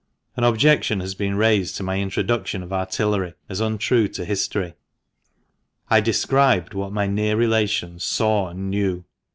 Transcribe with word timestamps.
An 0.35 0.43
objection 0.43 0.99
has 1.01 1.13
been 1.13 1.35
raised 1.35 1.77
to 1.77 1.83
my 1.83 1.99
introduction 1.99 2.63
of 2.63 2.73
artillery, 2.73 3.35
as 3.47 3.59
untrue 3.61 4.07
to 4.07 4.25
history. 4.25 4.73
I 5.91 6.01
described 6.01 6.73
what 6.73 6.91
my 6.91 7.05
near 7.05 7.37
relations 7.37 8.03
saw 8.03 8.47
and 8.49 8.71
knew. 8.71 9.05